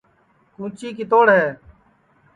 [0.53, 1.45] کُونٚچی کِتوڑ ہے